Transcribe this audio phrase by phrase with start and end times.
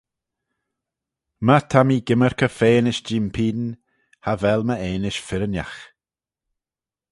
[1.45, 3.67] My ta mee gymmyrkey feanish jee'm pene,
[4.23, 5.77] cha vel my eanish firrinagh.